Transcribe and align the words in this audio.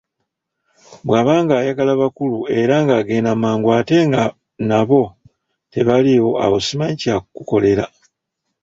Bwaba 1.05 1.33
ng'ayagala 1.43 1.93
bakulu 2.01 2.39
era 2.59 2.75
ng'agenda 2.83 3.31
mangu 3.41 3.69
ate 3.79 3.97
nga 4.09 4.23
nabo 4.69 5.01
tebaliwo 5.73 6.31
awo 6.43 6.57
simanyi 6.67 6.95
kyakukukolera. 7.01 7.85